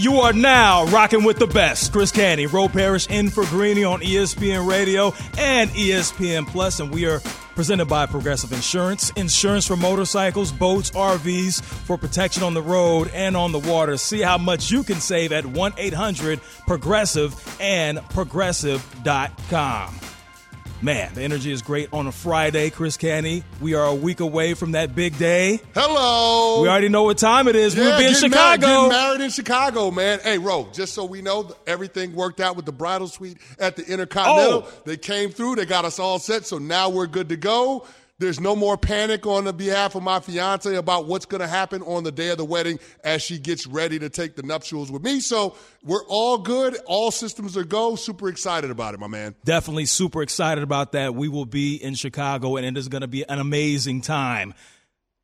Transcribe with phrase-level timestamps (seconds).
[0.00, 1.92] You are now rocking with the best.
[1.92, 7.06] Chris Canty, Ro Parrish in for Greeny on ESPN Radio and ESPN Plus, and we
[7.06, 7.18] are
[7.56, 9.10] presented by Progressive Insurance.
[9.16, 13.96] Insurance for motorcycles, boats, RVs for protection on the road and on the water.
[13.96, 19.94] See how much you can save at 1 800 Progressive and Progressive.com.
[20.80, 23.42] Man, the energy is great on a Friday, Chris Canty.
[23.60, 25.58] We are a week away from that big day.
[25.74, 26.62] Hello.
[26.62, 27.74] We already know what time it is.
[27.74, 28.36] Yeah, we'll be in Chicago.
[28.36, 30.20] Married, getting married in Chicago, man.
[30.22, 33.84] Hey, Ro, just so we know, everything worked out with the bridal suite at the
[33.86, 34.68] Intercontinental.
[34.68, 34.72] Oh.
[34.84, 35.56] They came through.
[35.56, 36.46] They got us all set.
[36.46, 37.84] So now we're good to go.
[38.20, 41.82] There's no more panic on the behalf of my fiance about what's going to happen
[41.82, 45.04] on the day of the wedding as she gets ready to take the nuptials with
[45.04, 45.20] me.
[45.20, 46.76] So we're all good.
[46.86, 47.94] All systems are go.
[47.94, 49.36] Super excited about it, my man.
[49.44, 51.14] Definitely super excited about that.
[51.14, 54.52] We will be in Chicago, and it is going to be an amazing time.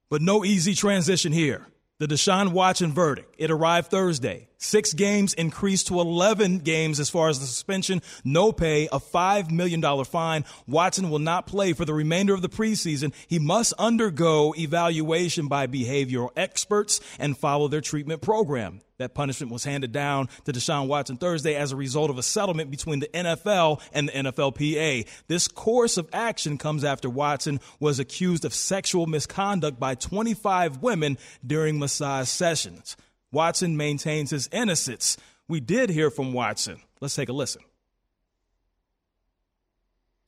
[0.09, 1.67] But no easy transition here.
[1.99, 3.35] The Deshaun Watson verdict.
[3.39, 4.49] It arrived Thursday.
[4.59, 9.51] Six games increased to 11 games as far as the suspension, no pay, a $5
[9.51, 10.45] million fine.
[10.67, 13.13] Watson will not play for the remainder of the preseason.
[13.27, 18.81] He must undergo evaluation by behavioral experts and follow their treatment program.
[18.99, 22.71] That punishment was handed down to Deshaun Watson Thursday as a result of a settlement
[22.71, 25.09] between the NFL and the NFLPA.
[25.27, 31.19] This course of action comes after Watson was accused of sexual misconduct by 25 women
[31.45, 32.97] during massage sessions.
[33.35, 35.17] Watson maintains his innocence.
[35.49, 36.81] We did hear from Watson.
[37.01, 37.63] Let's take a listen.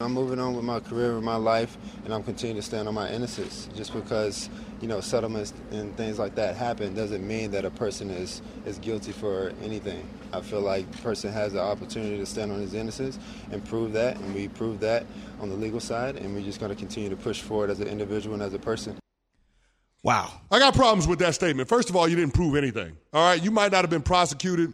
[0.01, 2.95] I'm moving on with my career and my life, and I'm continuing to stand on
[2.95, 3.71] my innocence.
[3.75, 4.51] Just because,
[4.83, 8.79] you know, settlements and things like that happen doesn't mean that a person is, is
[8.79, 10.07] guilty for anything.
[10.35, 13.19] I feel like a person has the opportunity to stand on his innocence
[13.53, 15.07] and prove that, and we prove that
[15.41, 17.87] on the legal side, and we're just going to continue to push forward as an
[17.87, 18.99] individual and as a person.
[20.07, 20.31] Wow.
[20.53, 21.69] I got problems with that statement.
[21.69, 22.97] First of all, you didn't prove anything.
[23.13, 23.43] All right.
[23.43, 24.73] You might not have been prosecuted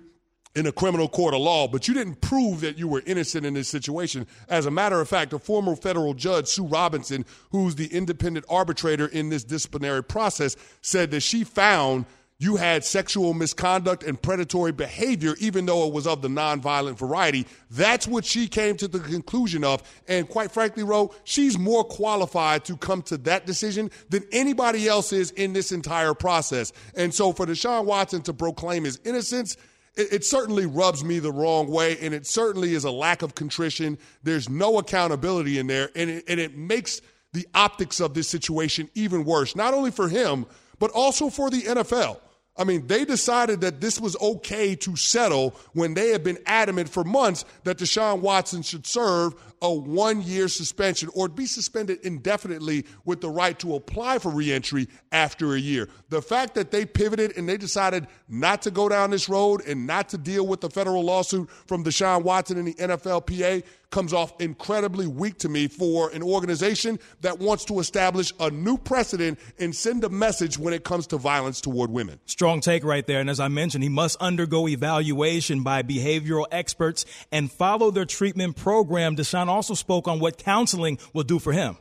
[0.55, 3.55] in a criminal court of law, but you didn't prove that you were innocent in
[3.55, 4.27] this situation.
[4.51, 9.07] As a matter of fact, a former federal judge, Sue Robinson, who's the independent arbitrator
[9.07, 12.05] in this disciplinary process, said that she found
[12.43, 17.47] you had sexual misconduct and predatory behavior, even though it was of the nonviolent variety.
[17.71, 19.81] That's what she came to the conclusion of.
[20.09, 25.13] And quite frankly, Ro, she's more qualified to come to that decision than anybody else
[25.13, 26.73] is in this entire process.
[26.97, 29.57] And so for Deshaun Watson to proclaim his innocence,
[29.95, 33.37] it, it, certainly rubs me the wrong way, and it certainly is a lack of
[33.37, 33.97] contrition.
[34.25, 37.03] There's no accountability in there, and it, and it makes
[37.35, 40.45] the optics of this situation even worse, not only for him,
[40.81, 42.19] but also for the NFL.
[42.57, 46.89] I mean, they decided that this was okay to settle when they had been adamant
[46.89, 52.85] for months that Deshaun Watson should serve a one year suspension or be suspended indefinitely
[53.05, 55.89] with the right to apply for reentry after a year.
[56.11, 59.87] The fact that they pivoted and they decided not to go down this road and
[59.87, 63.63] not to deal with the federal lawsuit from Deshaun Watson and the NFLPA
[63.93, 68.77] comes off incredibly weak to me for an organization that wants to establish a new
[68.77, 72.19] precedent and send a message when it comes to violence toward women.
[72.25, 73.21] Strong take right there.
[73.21, 78.57] And as I mentioned, he must undergo evaluation by behavioral experts and follow their treatment
[78.57, 79.15] program.
[79.15, 81.77] Deshaun also spoke on what counseling will do for him.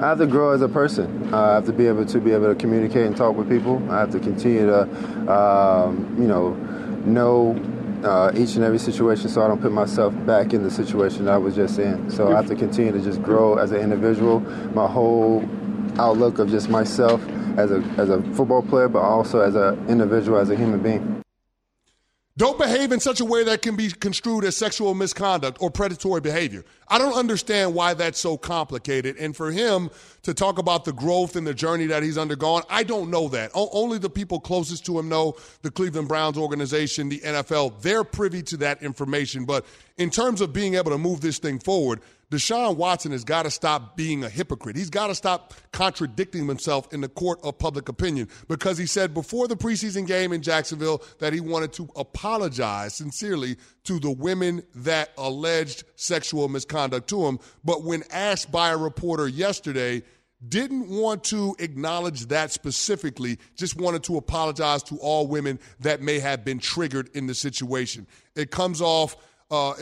[0.00, 1.34] I have to grow as a person.
[1.34, 3.82] I have to be able to be able to communicate and talk with people.
[3.90, 4.82] I have to continue to,
[5.32, 6.54] um, you know,
[7.04, 7.56] know
[8.04, 11.36] uh, each and every situation so I don't put myself back in the situation I
[11.36, 12.10] was just in.
[12.10, 14.38] So I have to continue to just grow as an individual.
[14.72, 15.44] My whole
[15.98, 17.20] outlook of just myself
[17.58, 21.17] as a as a football player, but also as an individual, as a human being.
[22.38, 26.20] Don't behave in such a way that can be construed as sexual misconduct or predatory
[26.20, 26.64] behavior.
[26.86, 29.16] I don't understand why that's so complicated.
[29.16, 29.90] And for him
[30.22, 33.50] to talk about the growth and the journey that he's undergone, I don't know that.
[33.56, 37.82] O- only the people closest to him know the Cleveland Browns organization, the NFL.
[37.82, 39.44] They're privy to that information.
[39.44, 43.44] But in terms of being able to move this thing forward, Deshaun Watson has got
[43.44, 44.76] to stop being a hypocrite.
[44.76, 49.14] He's got to stop contradicting himself in the court of public opinion because he said
[49.14, 54.62] before the preseason game in Jacksonville that he wanted to apologize sincerely to the women
[54.74, 57.38] that alleged sexual misconduct to him.
[57.64, 60.02] But when asked by a reporter yesterday,
[60.46, 66.20] didn't want to acknowledge that specifically, just wanted to apologize to all women that may
[66.20, 68.06] have been triggered in the situation.
[68.36, 69.16] It comes off
[69.50, 69.74] uh,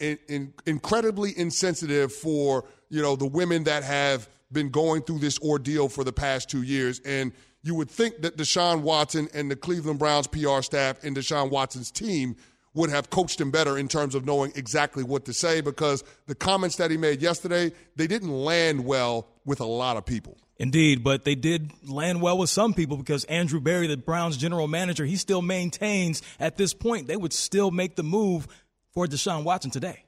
[0.00, 5.38] in, in, incredibly insensitive for you know the women that have been going through this
[5.40, 7.00] ordeal for the past two years.
[7.04, 7.32] And
[7.62, 11.90] you would think that Deshaun Watson and the Cleveland Browns PR staff and Deshaun Watson's
[11.90, 12.36] team
[12.74, 16.34] would have coached him better in terms of knowing exactly what to say because the
[16.34, 20.38] comments that he made yesterday, they didn't land well with a lot of people.
[20.58, 24.66] Indeed, but they did land well with some people because Andrew Berry, the Browns general
[24.66, 28.48] manager, he still maintains at this point they would still make the move
[28.92, 30.04] for Deshaun Watson today?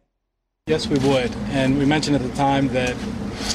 [0.66, 1.34] Yes, we would.
[1.50, 2.94] And we mentioned at the time that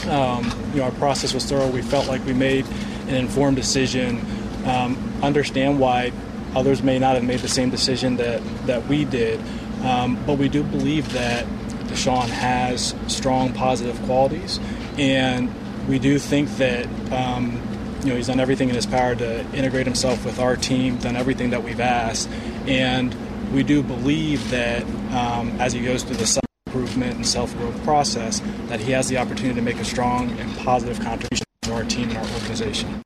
[0.10, 1.70] um, you know our process was thorough.
[1.70, 2.66] We felt like we made
[3.08, 4.20] an informed decision.
[4.66, 6.12] Um, understand why
[6.56, 9.40] others may not have made the same decision that that we did,
[9.84, 11.46] um, but we do believe that
[11.88, 14.60] Deshaun has strong positive qualities,
[14.98, 15.54] and
[15.88, 16.86] we do think that.
[17.12, 17.62] Um,
[18.04, 21.16] you know, he's done everything in his power to integrate himself with our team, done
[21.16, 22.30] everything that we've asked,
[22.68, 23.16] and
[23.56, 27.82] we do believe that um, as he goes through the self improvement and self growth
[27.84, 31.86] process, that he has the opportunity to make a strong and positive contribution to our
[31.86, 33.02] team and our organization.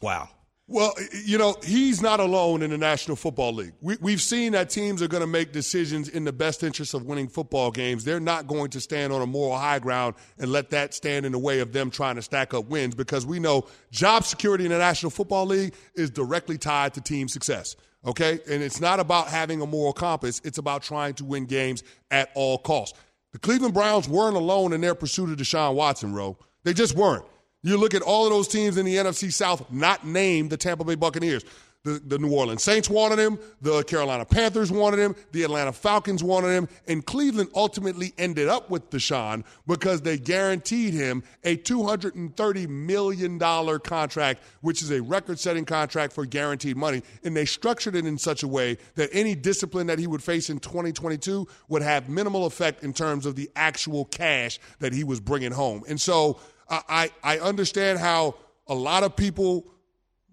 [0.00, 0.28] Wow.
[0.70, 0.92] Well,
[1.24, 3.72] you know, he's not alone in the National Football League.
[3.80, 7.06] We, have seen that teams are going to make decisions in the best interest of
[7.06, 8.04] winning football games.
[8.04, 11.32] They're not going to stand on a moral high ground and let that stand in
[11.32, 14.70] the way of them trying to stack up wins because we know job security in
[14.70, 17.74] the National Football League is directly tied to team success.
[18.08, 18.40] Okay?
[18.50, 22.30] And it's not about having a moral compass, it's about trying to win games at
[22.34, 22.98] all costs.
[23.32, 26.38] The Cleveland Browns weren't alone in their pursuit of Deshaun Watson, Ro.
[26.64, 27.24] They just weren't.
[27.62, 30.84] You look at all of those teams in the NFC South, not named the Tampa
[30.84, 31.44] Bay Buccaneers.
[31.88, 33.38] The, the New Orleans Saints wanted him.
[33.62, 35.16] The Carolina Panthers wanted him.
[35.32, 36.68] The Atlanta Falcons wanted him.
[36.86, 43.38] And Cleveland ultimately ended up with Deshaun because they guaranteed him a $230 million
[43.80, 47.02] contract, which is a record setting contract for guaranteed money.
[47.24, 50.50] And they structured it in such a way that any discipline that he would face
[50.50, 55.20] in 2022 would have minimal effect in terms of the actual cash that he was
[55.20, 55.84] bringing home.
[55.88, 56.38] And so
[56.68, 58.34] I, I understand how
[58.66, 59.66] a lot of people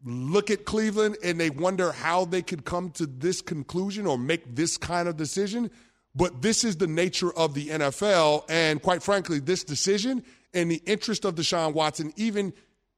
[0.05, 4.55] look at Cleveland and they wonder how they could come to this conclusion or make
[4.55, 5.71] this kind of decision.
[6.15, 8.45] But this is the nature of the NFL.
[8.47, 10.23] And quite frankly, this decision
[10.53, 12.53] in the interest of Deshaun Watson, even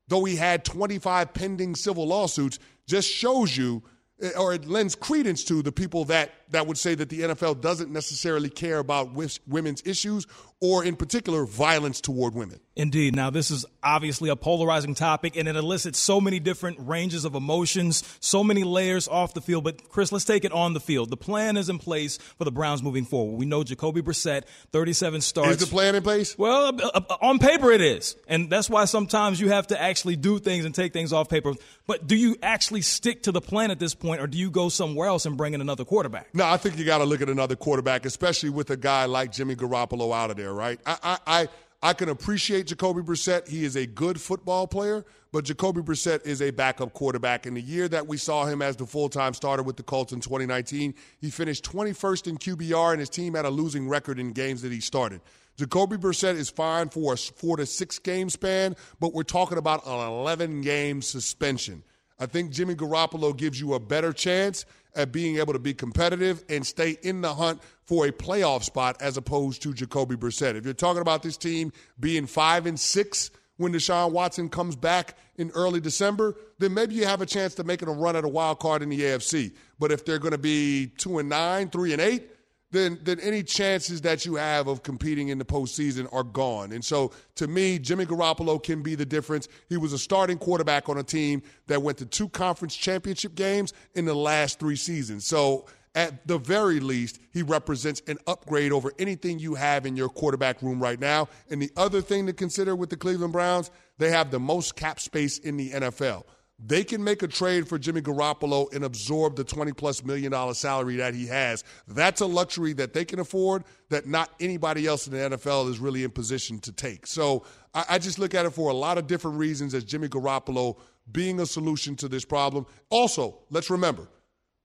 [0.09, 3.83] though he had 25 pending civil lawsuits, just shows you
[4.21, 7.61] eh, or it lends credence to the people that, that would say that the NFL
[7.61, 9.11] doesn't necessarily care about
[9.47, 10.27] women's issues
[10.59, 12.59] or, in particular, violence toward women.
[12.75, 13.15] Indeed.
[13.15, 17.35] Now, this is obviously a polarizing topic, and it elicits so many different ranges of
[17.35, 19.63] emotions, so many layers off the field.
[19.63, 21.11] But, Chris, let's take it on the field.
[21.11, 23.38] The plan is in place for the Browns moving forward.
[23.38, 25.51] We know Jacoby Brissett, 37 starts.
[25.51, 26.35] Is the plan in place?
[26.38, 28.15] Well, uh, uh, on paper it is.
[28.27, 31.53] And that's why sometimes you have to actually do things and take things off paper.
[31.85, 34.69] But do you actually stick to the plan at this point, or do you go
[34.69, 36.29] somewhere else and bring in another quarterback?
[36.37, 39.31] No, I think you got to look at another quarterback, especially with a guy like
[39.31, 40.79] Jimmy Garoppolo out of there, right?
[40.85, 41.47] I, I, I,
[41.81, 43.47] I can appreciate Jacoby Brissett.
[43.47, 47.47] He is a good football player, but Jacoby Brissett is a backup quarterback.
[47.47, 50.13] In the year that we saw him as the full time starter with the Colts
[50.13, 54.31] in 2019, he finished 21st in QBR, and his team had a losing record in
[54.31, 55.21] games that he started.
[55.55, 59.87] Jacoby Brissett is fine for a four to six game span, but we're talking about
[59.87, 61.81] an 11 game suspension.
[62.19, 64.65] I think Jimmy Garoppolo gives you a better chance
[64.97, 68.97] at being able to be competitive and stay in the hunt for a playoff spot
[68.99, 70.56] as opposed to Jacoby Brissett.
[70.56, 75.18] If you're talking about this team being five and six when Deshaun Watson comes back
[75.37, 78.27] in early December, then maybe you have a chance to making a run at a
[78.27, 79.54] wild card in the AFC.
[79.80, 82.31] But if they're going to be two and nine, three and eight,
[82.71, 86.71] then then any chances that you have of competing in the postseason are gone.
[86.71, 89.47] And so, to me, Jimmy Garoppolo can be the difference.
[89.69, 93.74] He was a starting quarterback on a team that went to two conference championship games
[93.95, 95.26] in the last three seasons.
[95.26, 100.09] So, at the very least, he represents an upgrade over anything you have in your
[100.09, 101.28] quarterback room right now.
[101.50, 105.00] And the other thing to consider with the Cleveland Browns, they have the most cap
[105.00, 106.26] space in the NFL.
[106.59, 110.56] They can make a trade for Jimmy Garoppolo and absorb the 20 plus million dollar
[110.56, 111.64] salary that he has.
[111.87, 115.78] That's a luxury that they can afford that not anybody else in the NFL is
[115.78, 117.06] really in position to take.
[117.06, 117.45] So
[117.76, 120.78] I, I just look at it for a lot of different reasons as Jimmy Garoppolo
[121.11, 122.66] being a solution to this problem.
[122.90, 124.07] Also, let's remember,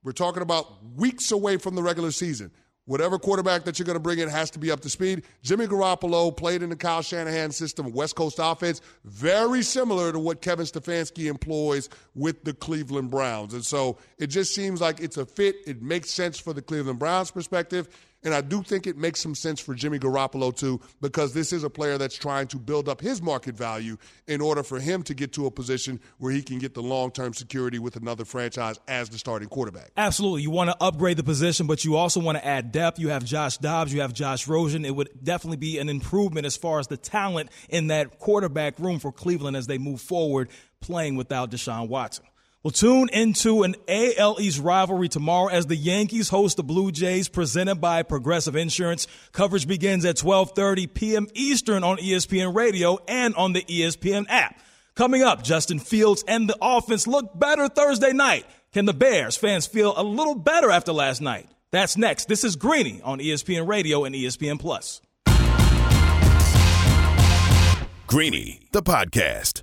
[0.02, 2.50] we're talking about weeks away from the regular season.
[2.84, 5.22] Whatever quarterback that you're going to bring in has to be up to speed.
[5.42, 10.42] Jimmy Garoppolo played in the Kyle Shanahan system, West Coast offense, very similar to what
[10.42, 13.54] Kevin Stefanski employs with the Cleveland Browns.
[13.54, 15.56] And so it just seems like it's a fit.
[15.64, 17.88] It makes sense for the Cleveland Browns perspective.
[18.24, 21.64] And I do think it makes some sense for Jimmy Garoppolo too, because this is
[21.64, 25.14] a player that's trying to build up his market value in order for him to
[25.14, 28.78] get to a position where he can get the long term security with another franchise
[28.86, 29.90] as the starting quarterback.
[29.96, 30.42] Absolutely.
[30.42, 32.98] You want to upgrade the position, but you also want to add depth.
[32.98, 34.84] You have Josh Dobbs, you have Josh Rosen.
[34.84, 38.98] It would definitely be an improvement as far as the talent in that quarterback room
[38.98, 40.48] for Cleveland as they move forward
[40.80, 42.24] playing without Deshaun Watson.
[42.62, 47.28] We'll tune into an AL East rivalry tomorrow as the Yankees host the Blue Jays
[47.28, 49.08] presented by Progressive Insurance.
[49.32, 51.26] Coverage begins at 12:30 p.m.
[51.34, 54.60] Eastern on ESPN Radio and on the ESPN app.
[54.94, 58.46] Coming up, Justin Fields and the offense look better Thursday night.
[58.72, 61.48] Can the Bears fans feel a little better after last night?
[61.72, 62.28] That's next.
[62.28, 65.00] This is Greeny on ESPN Radio and ESPN Plus.
[68.06, 69.62] Greeny, the podcast.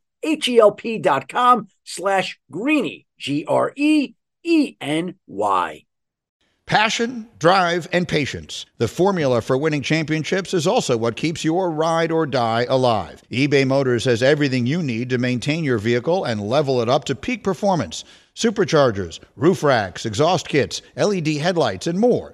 [0.23, 4.15] H-E-L-P dot com slash greeny, G-R-E-E-N-Y.
[6.71, 8.65] Passion, drive, and patience.
[8.77, 13.21] The formula for winning championships is also what keeps your ride or die alive.
[13.29, 17.15] eBay Motors has everything you need to maintain your vehicle and level it up to
[17.15, 18.05] peak performance.
[18.35, 22.33] Superchargers, roof racks, exhaust kits, LED headlights, and more.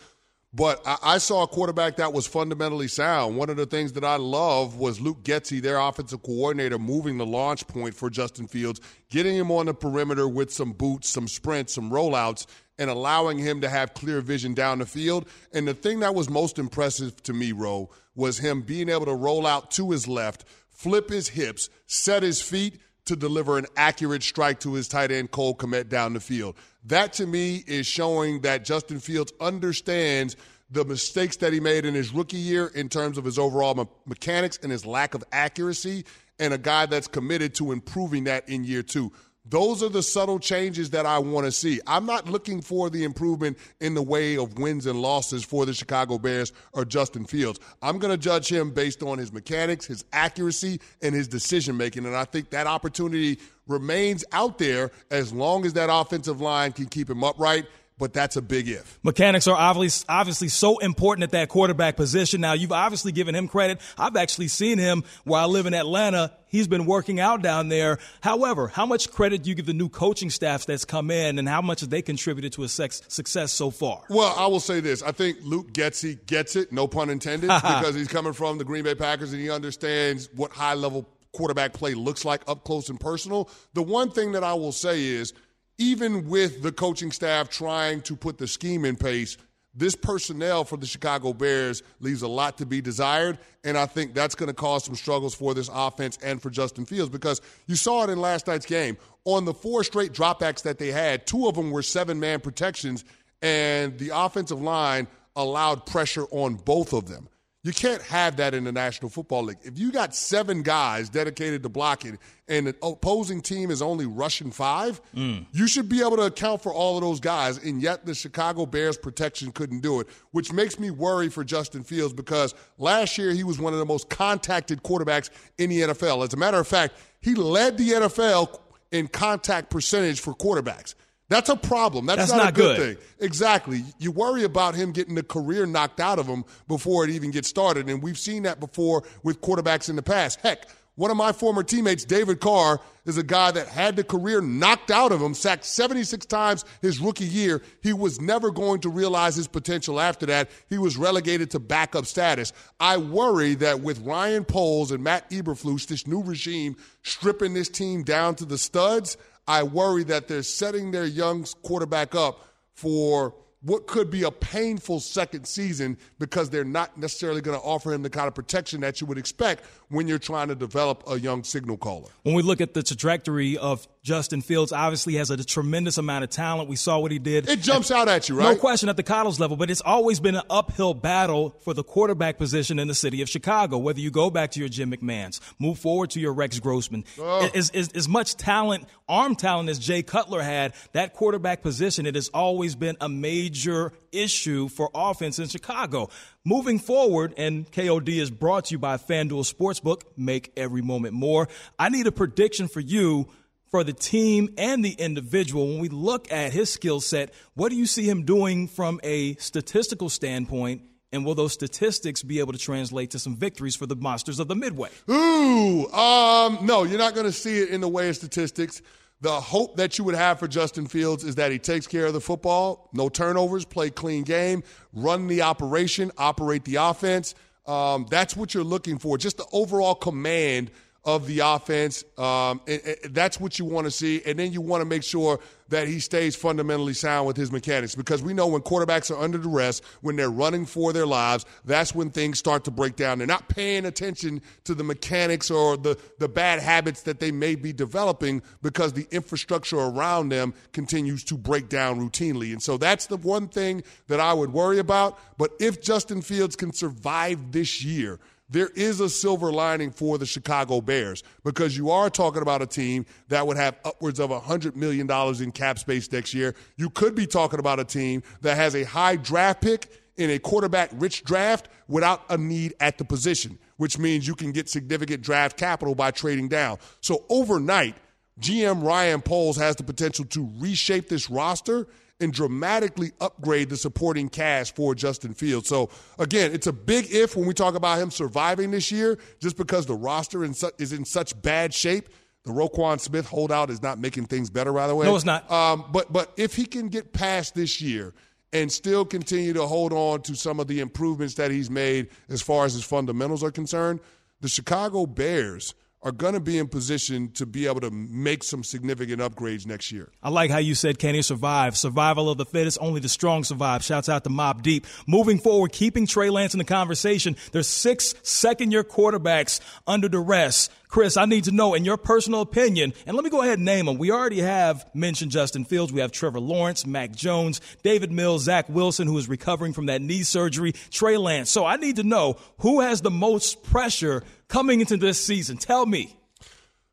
[0.55, 3.37] But I, I, saw a quarterback that was fundamentally sound.
[3.37, 7.27] One of the things that I love was Luke Getsy, their offensive coordinator, moving the
[7.27, 11.75] launch point for Justin Fields, getting him on the perimeter with some boots, some sprints,
[11.75, 12.47] some rollouts,
[12.79, 15.29] and allowing him to have clear vision down the field.
[15.53, 19.15] And the thing that was most impressive to me, Ro, was him being able to
[19.15, 24.23] roll out to his left, flip his hips, set his feet to deliver an accurate
[24.23, 26.57] strike to his tight end Cole Kmet down the field.
[26.89, 30.37] That to me is showing that Justin Fields understands
[30.71, 33.87] the mistakes that he made in his rookie year in terms of his overall me-
[34.07, 36.05] mechanics and his lack of accuracy,
[36.39, 39.13] and a guy that's committed to improving that in year two.
[39.51, 41.81] Those are the subtle changes that I want to see.
[41.87, 45.73] I'm not looking for the improvement in the way of wins and losses for the
[45.73, 47.59] Chicago Bears or Justin Fields.
[47.81, 52.05] I'm going to judge him based on his mechanics, his accuracy, and his decision making.
[52.05, 56.87] And I think that opportunity remains out there as long as that offensive line can
[56.87, 57.67] keep him upright
[57.99, 58.99] but that's a big if.
[59.03, 62.41] Mechanics are obviously obviously so important at that quarterback position.
[62.41, 63.81] Now you've obviously given him credit.
[63.99, 66.33] I've actually seen him while I live in Atlanta.
[66.47, 67.99] He's been working out down there.
[68.23, 71.47] However, how much credit do you give the new coaching staffs that's come in, and
[71.47, 74.03] how much have they contributed to his success so far?
[74.09, 77.95] Well, I will say this: I think Luke Getsy gets it, no pun intended, because
[77.95, 81.95] he's coming from the Green Bay Packers and he understands what high level quarterback play
[81.95, 83.51] looks like up close and personal.
[83.75, 85.35] The one thing that I will say is
[85.79, 89.37] even with the coaching staff trying to put the scheme in place,
[89.75, 93.39] this personnel for the Chicago Bears leaves a lot to be desired.
[93.63, 96.85] And I think that's going to cause some struggles for this offense and for Justin
[96.85, 98.97] Fields because you saw it in last night's game.
[99.25, 103.05] On the four straight dropbacks that they had, two of them were seven man protections,
[103.41, 105.07] and the offensive line
[105.37, 107.29] allowed pressure on both of them.
[107.69, 109.59] You can't have that in the National Football League.
[109.63, 114.51] If you got seven guys dedicated to blocking and the opposing team is only rushing
[114.51, 115.45] five, mm.
[115.53, 117.59] you should be able to account for all of those guys.
[117.59, 121.85] And yet the Chicago Bears protection couldn't do it, which makes me worry for Justin
[121.85, 126.25] Fields because last year he was one of the most contacted quarterbacks in the NFL.
[126.25, 128.61] As a matter of fact, he led the NFL
[128.93, 130.95] in contact percentage for quarterbacks.
[131.29, 132.07] That's a problem.
[132.07, 133.07] That's, That's not, not, a good, good, thing.
[133.21, 133.85] Exactly.
[133.99, 137.49] You worry about him getting the career knocked out of him before it even gets
[137.49, 137.89] started.
[137.89, 140.41] And we've seen that before with quarterbacks in the past.
[140.41, 140.67] Heck,
[140.99, 144.91] one of my former teammates, David Carr, is a guy that had the career knocked
[144.91, 147.63] out of him, sacked 76 times his rookie year.
[147.83, 150.51] He was never going to realize his potential after that.
[150.69, 152.53] He was relegated to backup status.
[152.81, 158.03] I worry that with Ryan Poles and Matt Eberflus, this new regime, stripping this team
[158.03, 159.17] down to the studs,
[159.49, 165.01] I worry that they're setting their young quarterback up for what could be a painful
[165.01, 169.01] second season because they're not necessarily going to offer him the kind of protection that
[169.01, 172.09] you would expect when you're trying to develop a young signal caller.
[172.23, 176.31] When we look at the trajectory of Justin Fields, obviously has a tremendous amount of
[176.31, 176.67] talent.
[176.67, 177.47] We saw what he did.
[177.47, 178.55] It jumps at, out at you, right?
[178.55, 181.85] No question at the college level, but it's always been an uphill battle for the
[181.85, 183.77] quarterback position in the city of Chicago.
[183.77, 187.51] Whether you go back to your Jim McMahons, move forward to your Rex Grossman, oh.
[187.55, 192.15] as, as, as much talent, arm talent as Jay Cutler had, that quarterback position, it
[192.15, 196.09] has always been a major issue for offense in Chicago.
[196.47, 201.47] Moving forward, and KOD is brought to you by FanDuel Sportsbook, make every moment more.
[201.79, 203.29] I need a prediction for you
[203.71, 205.67] for the team and the individual.
[205.67, 209.35] When we look at his skill set, what do you see him doing from a
[209.37, 210.83] statistical standpoint?
[211.11, 214.49] And will those statistics be able to translate to some victories for the monsters of
[214.49, 214.91] the Midway?
[215.11, 218.83] Ooh, um, no, you're not going to see it in the way of statistics.
[219.21, 222.13] The hope that you would have for Justin Fields is that he takes care of
[222.13, 227.35] the football, no turnovers, play clean game, run the operation, operate the offense.
[227.67, 229.19] Um, that's what you're looking for.
[229.19, 230.71] Just the overall command
[231.09, 232.05] of the offense.
[232.19, 232.61] Um,
[233.09, 234.21] that's what you want to see.
[234.27, 235.41] And then you want to make sure
[235.71, 239.39] that he stays fundamentally sound with his mechanics because we know when quarterbacks are under
[239.39, 243.17] duress, when they're running for their lives, that's when things start to break down.
[243.17, 247.55] They're not paying attention to the mechanics or the, the bad habits that they may
[247.55, 252.53] be developing because the infrastructure around them continues to break down routinely.
[252.53, 255.19] And so that's the one thing that I would worry about.
[255.39, 260.27] But if Justin Fields can survive this year, there is a silver lining for the
[260.27, 264.75] Chicago Bears because you are talking about a team that would have upwards of $100
[264.75, 265.11] million
[265.43, 266.55] in cap space next year.
[266.77, 270.39] You could be talking about a team that has a high draft pick in a
[270.39, 275.23] quarterback rich draft without a need at the position, which means you can get significant
[275.23, 276.79] draft capital by trading down.
[277.01, 277.97] So overnight,
[278.41, 281.87] GM Ryan Poles has the potential to reshape this roster
[282.21, 285.69] and dramatically upgrade the supporting cast for Justin Fields.
[285.69, 289.57] So, again, it's a big if when we talk about him surviving this year, just
[289.57, 292.09] because the roster is in such bad shape.
[292.45, 295.07] The Roquan Smith holdout is not making things better, by the way.
[295.07, 295.51] No, it's not.
[295.51, 298.15] Um, but, but if he can get past this year
[298.53, 302.41] and still continue to hold on to some of the improvements that he's made as
[302.41, 304.01] far as his fundamentals are concerned,
[304.41, 308.63] the Chicago Bears– are going to be in position to be able to make some
[308.63, 310.11] significant upgrades next year.
[310.23, 311.77] I like how you said, can he survive?
[311.77, 313.83] Survival of the fittest, only the strong survive.
[313.83, 314.87] Shouts out to Mobb Deep.
[315.07, 320.71] Moving forward, keeping Trey Lance in the conversation, there's six second year quarterbacks under duress
[320.89, 323.65] Chris, I need to know, in your personal opinion, and let me go ahead and
[323.65, 323.99] name them.
[323.99, 325.93] We already have mentioned Justin Fields.
[325.93, 330.01] We have Trevor Lawrence, Mac Jones, Davis Mills, Zach Wilson, who is recovering from that
[330.01, 331.51] knee surgery, Trey Lance.
[331.51, 335.57] So I need to know who has the most pressure coming into this season.
[335.57, 336.15] Tell me.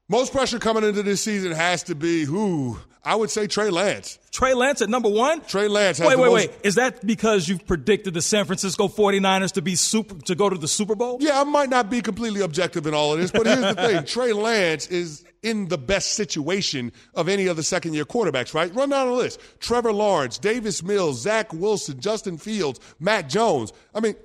[0.08, 2.78] Most pressure coming into this season has to be who?
[3.04, 4.18] I would say Trey Lance.
[4.32, 5.42] Trey Lance at number one?
[5.42, 6.52] Trey Lance Wait, wait, most- wait.
[6.64, 10.58] Is that because you've predicted the San Francisco 49ers to be super to go to
[10.58, 11.18] the Super Bowl?
[11.22, 14.06] Yeah, I might not be completely objective in all of this, but here's the thing.
[14.06, 18.74] Trey Lance is in the best situation of any of the second year quarterbacks, right?
[18.76, 19.40] Run down the list.
[19.60, 23.72] Trevor Lawrence, Davis Mills, Zach Wilson, Justin Fields, Mac Jones.
[23.94, 24.16] I mean,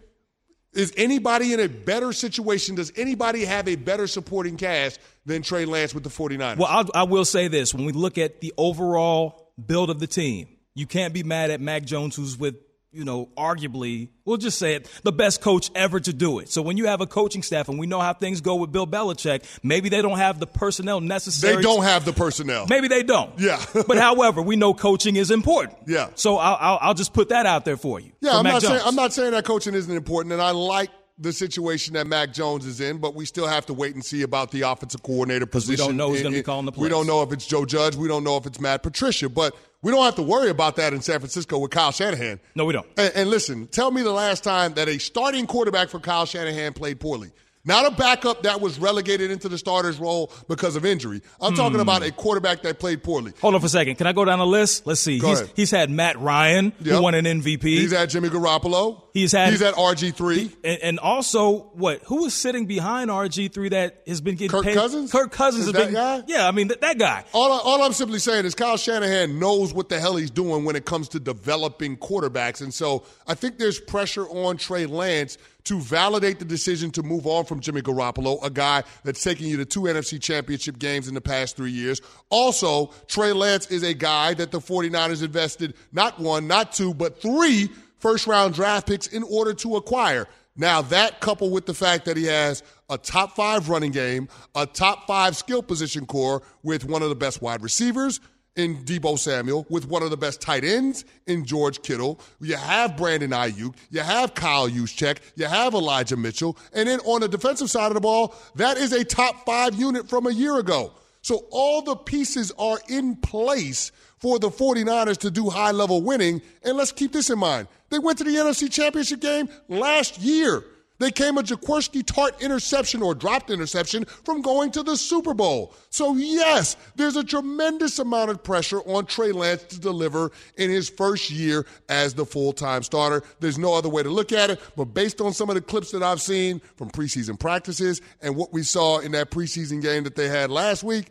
[0.72, 2.74] is anybody in a better situation?
[2.76, 6.58] Does anybody have a better supporting cast than Trey Lance with the 49ers?
[6.58, 10.06] Well, I'll, I will say this: when we look at the overall build of the
[10.06, 12.56] team, you can't be mad at Mac Jones, who's with
[12.92, 16.48] you know arguably, we'll just say it, the best coach ever to do it.
[16.48, 18.86] So when you have a coaching staff, and we know how things go with Bill
[18.86, 21.56] Belichick, maybe they don't have the personnel necessary.
[21.56, 22.66] they don't have the personnel.
[22.68, 23.38] Maybe they don't.
[23.38, 23.64] Yeah.
[23.86, 25.78] but however, we know coaching is important.
[25.86, 26.10] Yeah.
[26.14, 28.12] So I'll, I'll, I'll just put that out there for you.
[28.20, 30.50] Yeah, for I'm Mac not saying I'm not saying that coaching isn't important, and I
[30.50, 34.04] like the situation that Mac Jones is in, but we still have to wait and
[34.04, 35.84] see about the offensive coordinator position.
[35.84, 36.82] We don't know who's gonna be calling the plays.
[36.82, 37.94] We don't know if it's Joe Judge.
[37.94, 40.92] We don't know if it's Matt Patricia, but we don't have to worry about that
[40.92, 42.40] in San Francisco with Kyle Shanahan.
[42.54, 42.86] No, we don't.
[42.96, 46.72] And, and listen, tell me the last time that a starting quarterback for Kyle Shanahan
[46.72, 47.30] played poorly.
[47.62, 51.20] Not a backup that was relegated into the starter's role because of injury.
[51.42, 51.80] I'm talking Hmm.
[51.82, 53.32] about a quarterback that played poorly.
[53.42, 53.96] Hold on for a second.
[53.96, 54.86] Can I go down the list?
[54.86, 55.18] Let's see.
[55.18, 56.94] He's, he's had Matt Ryan, Yep.
[56.96, 57.62] who won an MVP.
[57.62, 59.02] He's had Jimmy Garoppolo.
[59.12, 60.52] He's had He's at RG3.
[60.64, 62.00] and, and also what?
[62.04, 64.74] Who was sitting behind RG three that has been getting Kirk paid?
[64.76, 65.12] Cousins?
[65.12, 65.94] Kirk Cousins Is has that been.
[65.94, 66.22] guy?
[66.28, 67.24] Yeah, I mean that, that guy.
[67.34, 70.64] All, I, all I'm simply saying is Kyle Shanahan knows what the hell he's doing
[70.64, 72.62] when it comes to developing quarterbacks.
[72.62, 77.26] And so I think there's pressure on Trey Lance to validate the decision to move
[77.26, 81.14] on from Jimmy Garoppolo, a guy that's taken you to two NFC championship games in
[81.14, 82.00] the past three years.
[82.30, 87.20] Also, Trey Lance is a guy that the 49ers invested not one, not two, but
[87.20, 87.68] three
[87.98, 90.26] first round draft picks in order to acquire.
[90.56, 94.66] Now, that coupled with the fact that he has a top five running game, a
[94.66, 98.20] top five skill position core with one of the best wide receivers
[98.60, 102.20] in Deebo Samuel, with one of the best tight ends in George Kittle.
[102.40, 107.20] You have Brandon Aiyuk, you have Kyle Juszczyk, you have Elijah Mitchell, and then on
[107.20, 110.58] the defensive side of the ball, that is a top five unit from a year
[110.58, 110.92] ago.
[111.22, 116.42] So all the pieces are in place for the 49ers to do high level winning.
[116.62, 117.68] And let's keep this in mind.
[117.90, 120.62] They went to the NFC Championship game last year.
[121.00, 125.74] They came a Jaquiski Tartt interception or dropped interception from going to the Super Bowl.
[125.88, 130.90] So, yes, there's a tremendous amount of pressure on Trey Lance to deliver in his
[130.90, 133.22] first year as the full time starter.
[133.40, 135.90] There's no other way to look at it, but based on some of the clips
[135.92, 140.16] that I've seen from preseason practices and what we saw in that preseason game that
[140.16, 141.06] they had last week,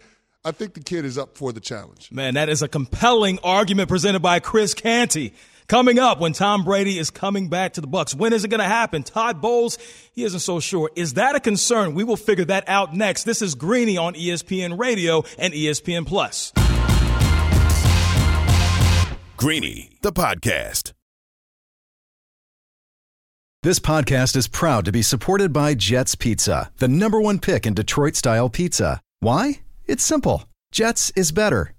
[0.45, 2.11] I think the kid is up for the challenge.
[2.11, 5.33] Man, that is a compelling argument presented by Chris Canty.
[5.69, 8.15] Coming up when Tom Brady is coming back to the Bucs.
[8.15, 9.03] When is it going to happen?
[9.03, 9.77] Todd Bowles,
[10.13, 10.89] he isn't so sure.
[10.95, 11.93] Is that a concern?
[11.93, 13.23] We will figure that out next.
[13.23, 16.51] This is Greeny on ESPN Radio and ESPN Plus.
[19.37, 20.93] Greeny, the podcast.
[23.61, 27.75] This podcast is proud to be supported by Jets Pizza, the number one pick in
[27.75, 29.01] Detroit style pizza.
[29.19, 29.59] Why?
[29.85, 30.45] It's simple.
[30.71, 31.73] Jets is better.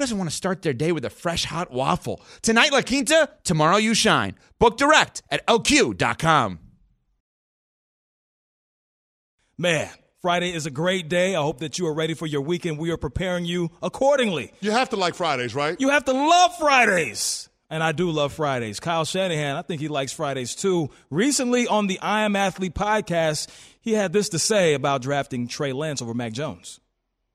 [0.00, 2.22] Who doesn't want to start their day with a fresh hot waffle?
[2.40, 4.34] Tonight, La Quinta, tomorrow, you shine.
[4.58, 6.58] Book direct at lq.com.
[9.58, 9.90] Man,
[10.22, 11.36] Friday is a great day.
[11.36, 12.78] I hope that you are ready for your weekend.
[12.78, 14.54] We are preparing you accordingly.
[14.62, 15.78] You have to like Fridays, right?
[15.78, 17.50] You have to love Fridays.
[17.68, 18.80] And I do love Fridays.
[18.80, 20.88] Kyle Shanahan, I think he likes Fridays too.
[21.10, 23.48] Recently on the I Am Athlete podcast,
[23.82, 26.80] he had this to say about drafting Trey Lance over Mac Jones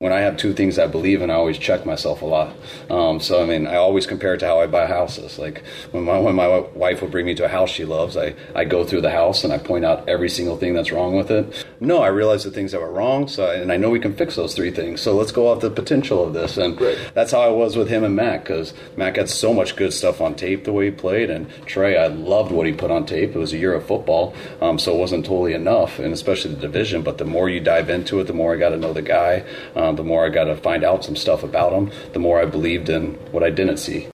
[0.05, 2.55] when I have two things I believe in, I always check myself a lot.
[2.91, 5.39] Um, so I mean, I always compare it to how I buy houses.
[5.39, 8.35] Like when my when my wife would bring me to a house she loves, I
[8.53, 11.31] I go through the house and I point out every single thing that's wrong with
[11.31, 11.65] it.
[11.79, 13.27] No, I realize the things that were wrong.
[13.27, 15.01] So I, and I know we can fix those three things.
[15.01, 16.55] So let's go off the potential of this.
[16.57, 16.77] And
[17.15, 20.21] that's how I was with him and Mac because Mac had so much good stuff
[20.21, 23.35] on tape the way he played, and Trey, I loved what he put on tape.
[23.35, 26.61] It was a year of football, um, so it wasn't totally enough, and especially the
[26.61, 27.01] division.
[27.01, 29.43] But the more you dive into it, the more I got to know the guy,
[29.75, 32.45] um, the more I got to find out some stuff about them, the more I
[32.45, 34.07] believed in what I didn't see.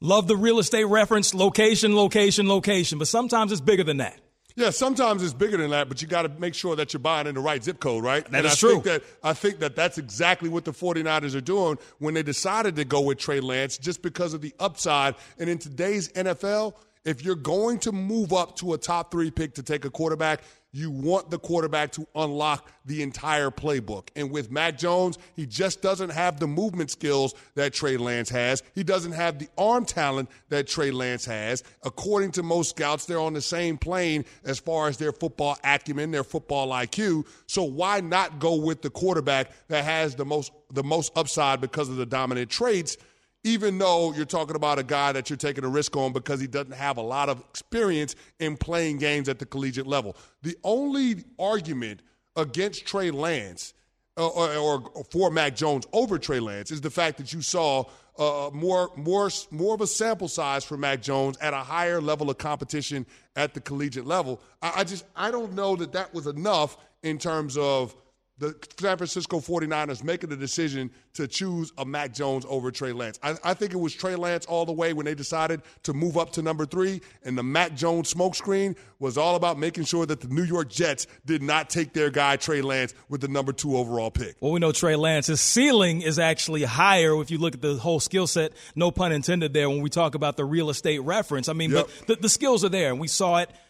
[0.00, 4.18] Love the real estate reference, location, location, location, but sometimes it's bigger than that.
[4.56, 7.26] Yeah, sometimes it's bigger than that, but you got to make sure that you're buying
[7.26, 8.24] in the right zip code, right?
[8.24, 8.72] That and is I true.
[8.72, 12.76] Think that, I think that that's exactly what the 49ers are doing when they decided
[12.76, 15.14] to go with Trey Lance just because of the upside.
[15.38, 19.54] And in today's NFL, if you're going to move up to a top three pick
[19.54, 24.08] to take a quarterback, you want the quarterback to unlock the entire playbook.
[24.14, 28.62] And with Mac Jones, he just doesn't have the movement skills that Trey Lance has.
[28.74, 31.64] He doesn't have the arm talent that Trey Lance has.
[31.82, 36.12] According to most scouts, they're on the same plane as far as their football acumen,
[36.12, 37.26] their football IQ.
[37.46, 41.88] So why not go with the quarterback that has the most the most upside because
[41.88, 42.96] of the dominant traits?
[43.44, 46.46] Even though you're talking about a guy that you're taking a risk on because he
[46.46, 50.16] doesn't have a lot of experience in playing games at the collegiate level.
[50.42, 52.02] The only argument
[52.36, 53.72] against Trey Lance
[54.16, 57.84] uh, or, or, for Mac Jones over Trey Lance is the fact that you saw
[58.18, 62.28] uh, more, more, more of a sample size for Mac Jones at a higher level
[62.28, 64.42] of competition at the collegiate level.
[64.60, 67.96] I, I just I don't know that that was enough in terms of–
[68.40, 73.20] the San Francisco 49ers making the decision to choose a Mac Jones over Trey Lance.
[73.22, 76.16] I, I, think it was Trey Lance all the way when they decided to move
[76.16, 80.22] up to number three, and the Mac Jones smokescreen was all about making sure that
[80.22, 83.76] the New York Jets did not take their guy Trey Lance with the number two
[83.76, 84.36] overall pick.
[84.40, 88.00] Well, we know Trey Lance's ceiling is actually higher if you look at the whole
[88.00, 91.50] skill set, no pun intended there, when we talk about the real estate reference.
[91.50, 91.90] I mean, yep.
[91.98, 93.50] but the, the skills are there, and we saw it–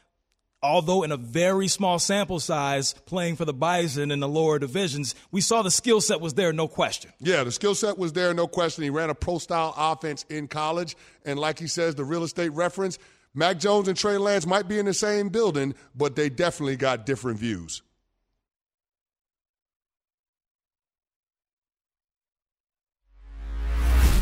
[0.62, 5.14] although in a very small sample size playing for the Bison in the lower divisions,
[5.30, 7.12] we saw the skill set was there, no question.
[7.20, 8.84] Yeah, the skill set was there, no question.
[8.84, 10.96] He ran a pro style offense in college.
[11.24, 12.98] And like he says, the real estate reference,
[13.34, 17.06] Mac Jones and Trey Lance might be in the same building, but they definitely got
[17.06, 17.82] different views.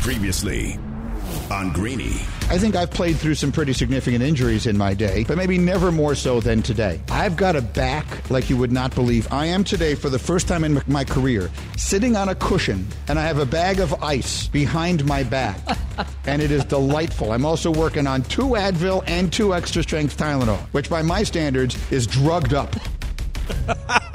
[0.01, 0.79] Previously
[1.51, 2.15] on Greeny.
[2.49, 5.91] I think I've played through some pretty significant injuries in my day, but maybe never
[5.91, 6.99] more so than today.
[7.09, 9.31] I've got a back like you would not believe.
[9.31, 13.19] I am today, for the first time in my career, sitting on a cushion, and
[13.19, 15.59] I have a bag of ice behind my back,
[16.25, 17.31] and it is delightful.
[17.31, 21.77] I'm also working on two Advil and two extra strength Tylenol, which by my standards
[21.91, 22.75] is drugged up.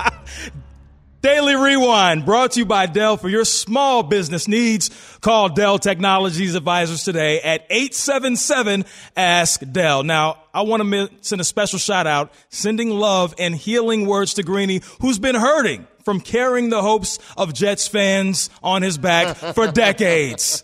[1.25, 4.91] Daily Rewind brought to you by Dell for your small business needs.
[5.23, 8.85] Call Dell Technologies Advisors today at 877
[9.17, 10.03] Ask Dell.
[10.03, 14.43] Now, I want to send a special shout out, sending love and healing words to
[14.43, 19.67] Greeny, who's been hurting from carrying the hopes of Jets fans on his back for
[19.73, 20.63] decades.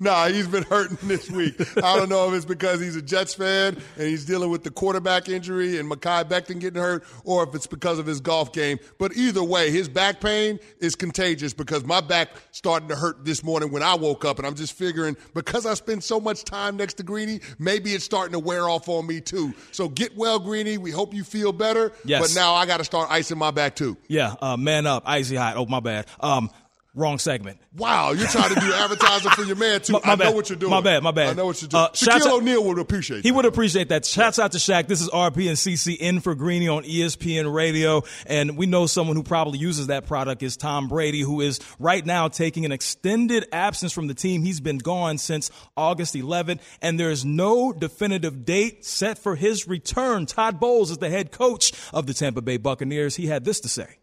[0.00, 1.54] nah, he's been hurting this week.
[1.78, 4.70] I don't know if it's because he's a Jets fan and he's dealing with the
[4.70, 8.78] quarterback injury and Mekhi Becton getting hurt, or if it's because of his golf game.
[8.98, 13.42] But either way, his back pain is contagious because my back starting to hurt this
[13.42, 16.76] morning when I woke up, and I'm just figuring because I spend so much time
[16.76, 19.54] next to Greeny, maybe it's starting to wear off on me too.
[19.72, 20.78] So get well, Greeny.
[20.78, 21.92] We hope you feel better.
[22.04, 22.20] Yes.
[22.22, 23.96] But now I got to start icing my back too.
[24.08, 25.56] Yeah, um, man up, icy hot.
[25.56, 26.06] Oh, my bad.
[26.20, 26.50] Um,
[26.96, 27.58] wrong segment.
[27.76, 29.92] Wow, you're trying to do advertising for your man too.
[29.92, 30.24] My, my I bad.
[30.24, 30.70] know what you're doing.
[30.70, 31.02] My bad.
[31.02, 31.28] My bad.
[31.28, 31.84] I know what you're doing.
[31.84, 33.22] Uh, Shaquille O'Neal would appreciate.
[33.22, 33.36] He that.
[33.36, 34.06] would appreciate that.
[34.06, 34.88] Shouts out to Shaq.
[34.88, 39.14] This is RP and CC in for Greeny on ESPN Radio, and we know someone
[39.14, 43.46] who probably uses that product is Tom Brady, who is right now taking an extended
[43.52, 44.42] absence from the team.
[44.42, 49.68] He's been gone since August 11th, and there is no definitive date set for his
[49.68, 50.24] return.
[50.24, 53.16] Todd Bowles is the head coach of the Tampa Bay Buccaneers.
[53.16, 53.98] He had this to say.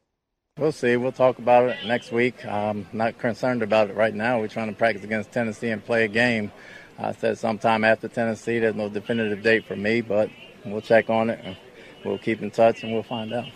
[0.59, 0.97] We'll see.
[0.97, 2.45] We'll talk about it next week.
[2.45, 4.39] I'm not concerned about it right now.
[4.39, 6.51] We're trying to practice against Tennessee and play a game.
[6.99, 8.59] I said sometime after Tennessee.
[8.59, 10.29] There's no definitive date for me, but
[10.63, 11.57] we'll check on it.
[12.05, 13.47] We'll keep in touch and we'll find out.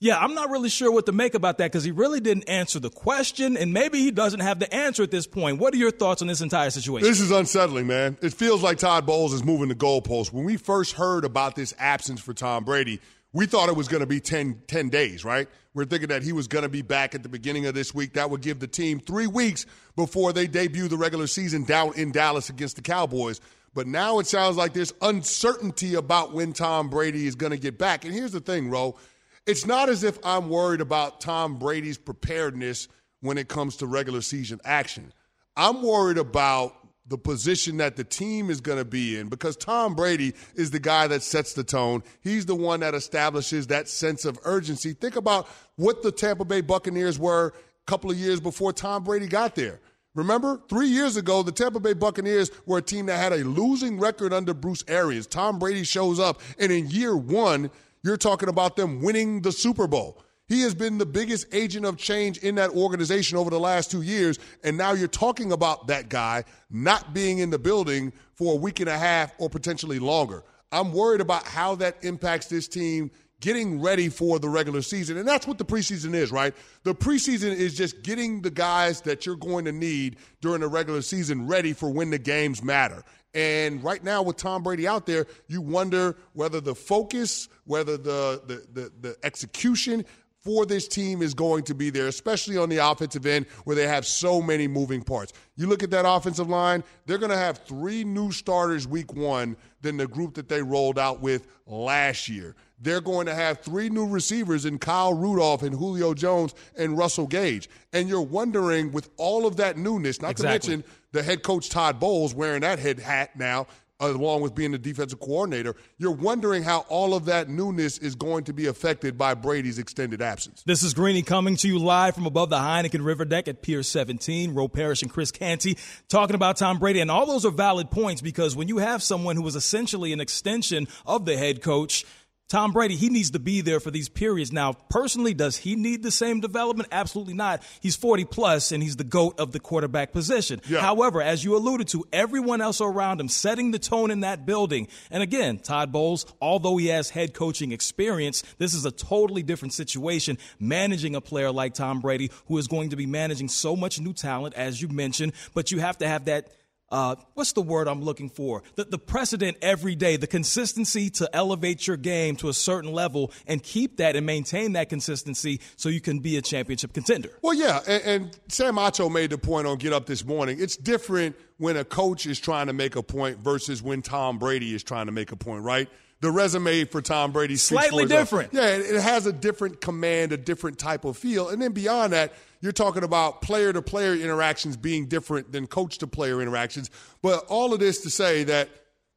[0.00, 2.78] Yeah, I'm not really sure what to make about that because he really didn't answer
[2.78, 5.58] the question, and maybe he doesn't have the answer at this point.
[5.58, 7.08] What are your thoughts on this entire situation?
[7.08, 8.18] This is unsettling, man.
[8.20, 10.30] It feels like Todd Bowles is moving the goalposts.
[10.32, 13.00] When we first heard about this absence for Tom Brady,
[13.36, 15.46] we thought it was going to be 10, 10 days, right?
[15.74, 18.14] We're thinking that he was going to be back at the beginning of this week.
[18.14, 22.12] That would give the team three weeks before they debut the regular season down in
[22.12, 23.42] Dallas against the Cowboys.
[23.74, 27.76] But now it sounds like there's uncertainty about when Tom Brady is going to get
[27.76, 28.06] back.
[28.06, 28.96] And here's the thing, Ro.
[29.44, 32.88] It's not as if I'm worried about Tom Brady's preparedness
[33.20, 35.12] when it comes to regular season action.
[35.58, 36.74] I'm worried about
[37.08, 40.80] the position that the team is going to be in because Tom Brady is the
[40.80, 42.02] guy that sets the tone.
[42.20, 44.92] He's the one that establishes that sense of urgency.
[44.92, 47.52] Think about what the Tampa Bay Buccaneers were a
[47.86, 49.80] couple of years before Tom Brady got there.
[50.14, 54.00] Remember, three years ago, the Tampa Bay Buccaneers were a team that had a losing
[54.00, 55.26] record under Bruce Arians.
[55.26, 57.70] Tom Brady shows up, and in year one,
[58.02, 60.22] you're talking about them winning the Super Bowl.
[60.48, 64.02] He has been the biggest agent of change in that organization over the last two
[64.02, 64.38] years.
[64.62, 68.78] And now you're talking about that guy not being in the building for a week
[68.80, 70.44] and a half or potentially longer.
[70.70, 75.16] I'm worried about how that impacts this team getting ready for the regular season.
[75.16, 76.54] And that's what the preseason is, right?
[76.84, 81.02] The preseason is just getting the guys that you're going to need during the regular
[81.02, 83.02] season ready for when the games matter.
[83.34, 88.40] And right now, with Tom Brady out there, you wonder whether the focus, whether the,
[88.46, 90.06] the, the, the execution,
[90.46, 93.88] for this team is going to be there, especially on the offensive end where they
[93.88, 95.32] have so many moving parts.
[95.56, 99.56] You look at that offensive line, they're going to have three new starters week one
[99.80, 102.54] than the group that they rolled out with last year.
[102.78, 107.26] They're going to have three new receivers in Kyle Rudolph and Julio Jones and Russell
[107.26, 107.68] Gage.
[107.92, 110.68] And you're wondering, with all of that newness, not exactly.
[110.68, 113.66] to mention the head coach Todd Bowles wearing that head hat now,
[114.00, 118.44] along with being the defensive coordinator, you're wondering how all of that newness is going
[118.44, 120.62] to be affected by Brady's extended absence.
[120.66, 123.82] This is Greeny coming to you live from above the Heineken River Deck at Pier
[123.82, 124.54] 17.
[124.54, 125.78] Ro Parrish and Chris Canty
[126.08, 127.00] talking about Tom Brady.
[127.00, 130.20] And all those are valid points because when you have someone who was essentially an
[130.20, 132.04] extension of the head coach–
[132.48, 134.52] Tom Brady, he needs to be there for these periods.
[134.52, 136.88] Now, personally, does he need the same development?
[136.92, 137.60] Absolutely not.
[137.80, 140.60] He's 40 plus and he's the GOAT of the quarterback position.
[140.68, 140.78] Yeah.
[140.78, 144.86] However, as you alluded to, everyone else around him setting the tone in that building.
[145.10, 149.74] And again, Todd Bowles, although he has head coaching experience, this is a totally different
[149.74, 154.00] situation managing a player like Tom Brady who is going to be managing so much
[154.00, 156.52] new talent, as you mentioned, but you have to have that
[156.90, 158.62] uh, what's the word I'm looking for?
[158.76, 163.32] The, the precedent every day, the consistency to elevate your game to a certain level
[163.46, 167.30] and keep that and maintain that consistency so you can be a championship contender.
[167.42, 170.58] Well, yeah, and, and Sam Acho made the point on Get Up this morning.
[170.60, 174.74] It's different when a coach is trying to make a point versus when Tom Brady
[174.74, 175.88] is trying to make a point, right?
[176.20, 178.54] the resume for Tom Brady slightly different.
[178.54, 181.50] Yeah, it has a different command, a different type of feel.
[181.50, 185.98] And then beyond that, you're talking about player to player interactions being different than coach
[185.98, 186.90] to player interactions.
[187.22, 188.68] But all of this to say that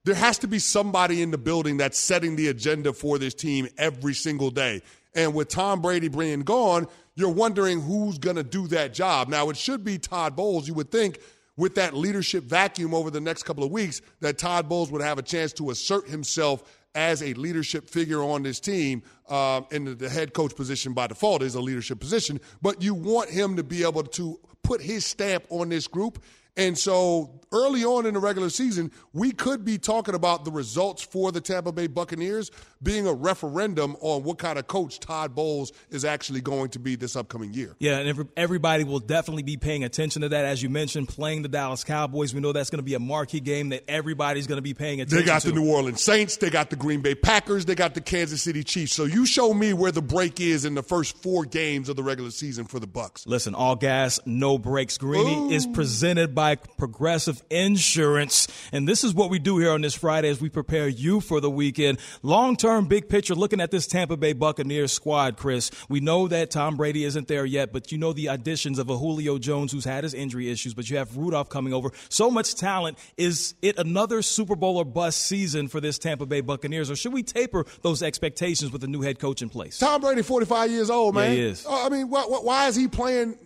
[0.05, 3.67] there has to be somebody in the building that's setting the agenda for this team
[3.77, 4.81] every single day.
[5.13, 9.27] And with Tom Brady being gone, you're wondering who's going to do that job.
[9.27, 11.19] Now, it should be Todd Bowles, you would think,
[11.57, 15.17] with that leadership vacuum over the next couple of weeks, that Todd Bowles would have
[15.19, 16.63] a chance to assert himself
[16.95, 19.03] as a leadership figure on this team.
[19.29, 23.29] Um, and the head coach position by default is a leadership position, but you want
[23.29, 26.23] him to be able to put his stamp on this group
[26.59, 31.01] and so early on in the regular season, we could be talking about the results
[31.01, 35.73] for the Tampa Bay Buccaneers being a referendum on what kind of coach Todd Bowles
[35.89, 37.75] is actually going to be this upcoming year.
[37.79, 40.45] Yeah, and everybody will definitely be paying attention to that.
[40.45, 43.39] As you mentioned, playing the Dallas Cowboys, we know that's going to be a marquee
[43.39, 45.23] game that everybody's going to be paying attention to.
[45.23, 45.51] They got to.
[45.51, 48.63] the New Orleans Saints, they got the Green Bay Packers, they got the Kansas City
[48.63, 48.93] Chiefs.
[48.93, 52.03] So you show me where the break is in the first four games of the
[52.03, 53.27] regular season for the Bucs.
[53.27, 54.97] Listen, all gas, no breaks.
[54.97, 55.49] Greeny Ooh.
[55.49, 58.47] is presented by Progressive Insurance.
[58.71, 61.39] And this is what we do here on this Friday as we prepare you for
[61.41, 61.99] the weekend.
[62.21, 65.71] Long term, big picture, looking at this Tampa Bay Buccaneers squad, Chris.
[65.89, 68.97] We know that Tom Brady isn't there yet, but you know the additions of a
[68.97, 71.91] Julio Jones who's had his injury issues, but you have Rudolph coming over.
[72.09, 72.97] So much talent.
[73.17, 77.13] Is it another Super Bowl or bust season for this Tampa Bay Buccaneers, or should
[77.13, 79.77] we taper those expectations with a new head coach in place?
[79.77, 81.31] Tom Brady, 45 years old, man.
[81.31, 81.65] Yeah, he is.
[81.65, 83.37] Uh, I mean, why, why is he playing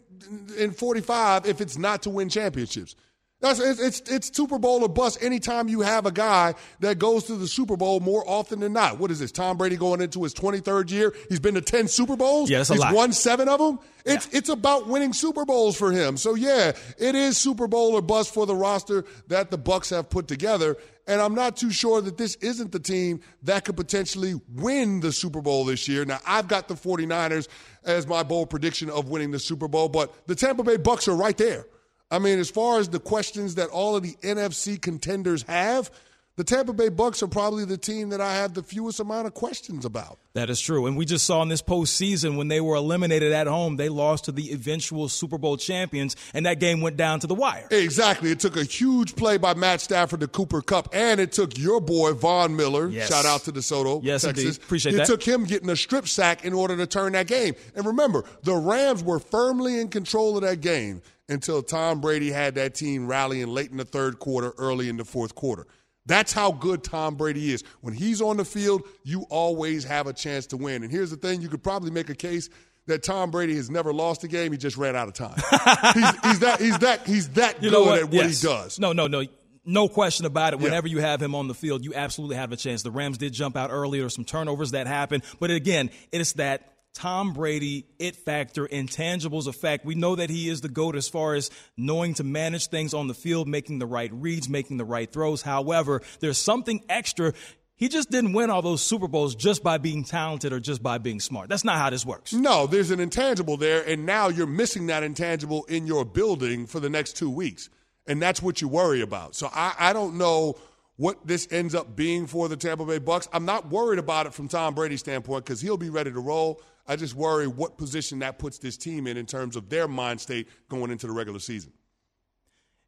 [0.58, 2.95] in 45 if it's not to win championships?
[3.43, 7.25] That's it's, it's it's Super Bowl or bust anytime you have a guy that goes
[7.25, 8.99] to the Super Bowl more often than not.
[8.99, 9.34] What is this?
[9.34, 11.13] Tom Brady going into his 23rd year.
[11.27, 12.49] He's been to 10 Super Bowls.
[12.49, 12.93] Yeah, that's a He's lot.
[12.95, 13.79] won seven of them.
[14.06, 14.38] It's Yeah.
[14.39, 16.15] it's about winning Super Bowls for him.
[16.15, 20.10] So yeah, it is Super Bowl or bust for the roster that the Bucs have
[20.10, 20.77] put together.
[21.06, 25.12] And I'm not too sure that this isn't the team that could potentially win the
[25.12, 26.06] Super Bowl this year.
[26.06, 27.50] Now, I've got the 49ers
[27.83, 31.15] as my bold prediction of winning the Super Bowl, but the Tampa Bay Bucs are
[31.15, 31.65] right there.
[32.13, 35.89] I mean, as far as the questions that all of the NFC contenders have,
[36.35, 39.33] the Tampa Bay Bucs are probably the team that I have the fewest amount of
[39.33, 40.19] questions about.
[40.33, 40.85] That is true.
[40.87, 44.25] And we just saw in this postseason when they were eliminated at home, they lost
[44.25, 47.67] to the eventual Super Bowl champions, and that game went down to the wire.
[47.71, 48.31] Exactly.
[48.31, 51.79] It took a huge play by Matt Stafford to Cooper Kupp, and it took your
[51.81, 52.89] boy Von Miller.
[52.89, 53.09] Yes.
[53.09, 54.43] Shout out to DeSoto, Yes, Texas.
[54.43, 54.63] indeed.
[54.63, 55.07] Appreciate it that.
[55.07, 57.53] took him getting a strip sack in order to turn that game.
[57.75, 62.56] And remember, the Rams were firmly in control of that game until Tom Brady had
[62.56, 65.67] that team rallying late in the third quarter, early in the fourth quarter.
[66.06, 67.63] That's how good Tom Brady is.
[67.82, 70.84] When he's on the field, you always have a chance to win.
[70.84, 72.50] And here's the thing: you could probably make a case
[72.88, 74.52] that Tom Brady has never lost a game.
[74.52, 75.36] He just ran out of time.
[75.94, 76.58] he's, he's that.
[76.60, 77.08] He's that.
[77.08, 78.00] He's that You good know what?
[78.00, 78.42] at what Yes.
[78.42, 78.80] he does.
[78.80, 79.24] No, no, no.
[79.65, 80.60] No question about it.
[80.60, 80.65] Yeah.
[80.65, 82.84] Whenever you have him on the field, you absolutely have a chance.
[82.84, 84.00] The Rams did jump out early.
[84.00, 85.24] There some turnovers that happened.
[85.40, 89.85] But again, it's that Tom Brady it factor, intangibles effect.
[89.85, 93.08] We know that he is the GOAT as far as knowing to manage things on
[93.08, 95.41] the field, making the right reads, making the right throws.
[95.41, 97.33] However, there's something extra.
[97.75, 101.00] He just didn't win all those Super Bowls just by being talented or just by
[101.00, 101.50] being smart.
[101.50, 102.31] That's not how this works.
[102.31, 106.79] No, there's an intangible there, and now you're missing that intangible in your building for
[106.79, 107.69] the next two weeks.
[108.06, 109.35] And that's what you worry about.
[109.35, 110.56] So I, I don't know
[110.98, 113.27] what this ends up being for the Tampa Bay Bucs.
[113.33, 116.62] I'm not worried about it from Tom Brady's standpoint because he'll be ready to roll.
[116.88, 120.19] I just worry what position that puts this team in in terms of their mind
[120.19, 121.71] state going into the regular season.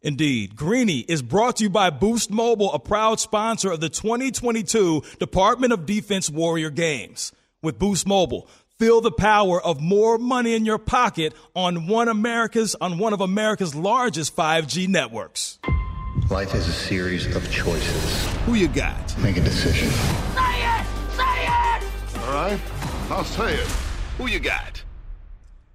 [0.01, 0.55] Indeed.
[0.55, 5.73] Greeny is brought to you by Boost Mobile, a proud sponsor of the 2022 Department
[5.73, 7.31] of Defense Warrior Games.
[7.63, 12.75] With Boost Mobile, feel the power of more money in your pocket on one America's
[12.79, 15.57] on one of America's largest 5G networks.
[16.29, 18.27] Life is a series of choices.
[18.45, 19.17] Who you got?
[19.17, 19.89] Make a decision.
[19.89, 20.85] Say it!
[21.15, 22.19] Say it!
[22.19, 22.59] All right,
[23.09, 23.84] I'll say it.
[24.17, 24.83] Who you got?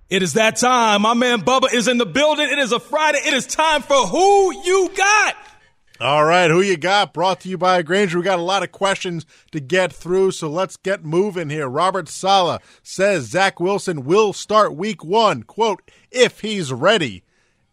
[0.09, 1.03] It is that time.
[1.03, 2.49] My man Bubba is in the building.
[2.51, 3.19] It is a Friday.
[3.19, 5.37] It is time for Who You Got.
[6.01, 7.13] All right, who you got?
[7.13, 8.17] Brought to you by Grainger.
[8.17, 11.69] We got a lot of questions to get through, so let's get moving here.
[11.69, 17.23] Robert Saleh says Zach Wilson will start week one, quote, if he's ready.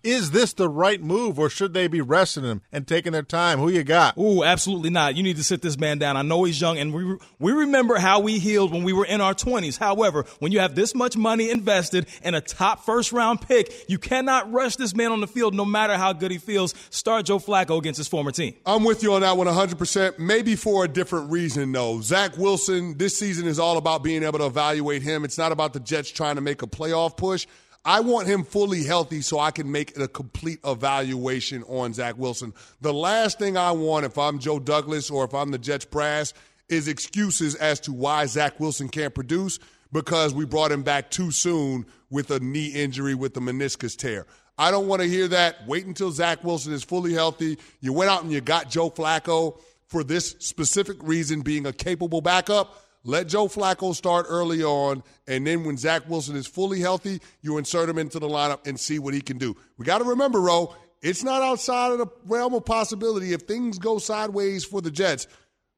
[0.08, 3.60] Is this the right move, or should they be resting him and taking their time?
[3.60, 4.18] Who you got?
[4.18, 5.18] Ooh, absolutely not.
[5.18, 6.16] You need to sit this man down.
[6.16, 9.20] I know he's young, and we we remember how we healed when we were in
[9.20, 9.76] our twenties.
[9.76, 13.97] However, when you have this much money invested in a top first round pick, you
[13.97, 16.74] cannot rush this man on the field, no matter how good he feels.
[16.89, 18.53] Start Joe Flacco against his former team.
[18.66, 20.20] I'm with you on that one 100%.
[20.20, 21.99] Maybe for a different reason, though.
[21.99, 25.26] Zach Wilson, this season is all about being able to evaluate him.
[25.26, 27.45] It's not about the Jets trying to make a playoff push.
[27.88, 32.54] I want him fully healthy so I can make a complete evaluation on Zach Wilson.
[32.82, 36.34] The last thing I want if I'm Joe Douglas or if I'm the Jets brass
[36.68, 39.58] is excuses as to why Zach Wilson can't produce
[39.94, 44.28] because we brought him back too soon with a knee injury with the meniscus tear.
[44.58, 45.66] I don't want to hear that.
[45.66, 47.58] Wait until Zach Wilson is fully healthy.
[47.80, 52.20] You went out and you got Joe Flacco for this specific reason, being a capable
[52.20, 52.84] backup.
[53.04, 57.58] Let Joe Flacco start early on, and then when Zach Wilson is fully healthy, you
[57.58, 59.56] insert him into the lineup and see what he can do.
[59.78, 63.80] We got to remember, Ro, it's not outside of the realm of possibility if things
[63.80, 65.28] go sideways for the Jets,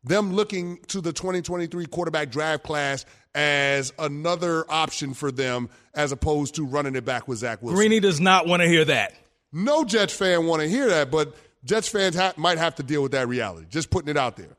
[0.04, 3.06] them looking to the 2023 quarterback draft class
[3.36, 7.76] as another option for them as opposed to running it back with Zach Wilson.
[7.76, 9.14] Greeny does not want to hear that.
[9.52, 13.04] No Jets fan want to hear that, but Jets fans ha- might have to deal
[13.04, 13.68] with that reality.
[13.70, 14.56] Just putting it out there.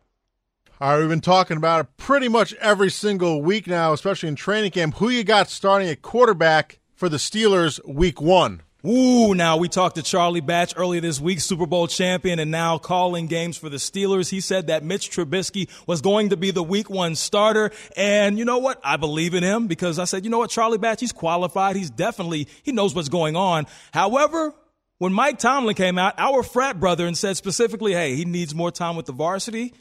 [0.83, 4.35] All right, we've been talking about it pretty much every single week now, especially in
[4.35, 4.95] training camp.
[4.95, 8.63] Who you got starting at quarterback for the Steelers week one?
[8.87, 12.79] Ooh, now we talked to Charlie Batch earlier this week, Super Bowl champion, and now
[12.79, 14.31] calling games for the Steelers.
[14.31, 17.73] He said that Mitch Trubisky was going to be the week one starter.
[17.95, 18.81] And you know what?
[18.83, 21.77] I believe in him because I said, you know what, Charlie Batch, he's qualified.
[21.77, 23.67] He's definitely, he knows what's going on.
[23.93, 24.55] However,
[24.97, 28.71] when Mike Tomlin came out, our frat brother, and said specifically, hey, he needs more
[28.71, 29.75] time with the varsity,